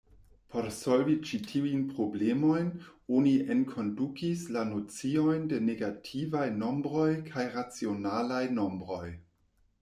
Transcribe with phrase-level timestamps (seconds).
[0.53, 2.71] Por solvi ĉi-tiujn problemojn
[3.17, 9.07] oni enkondukis la nociojn de negativaj nombroj kaj racionalaj nombroj.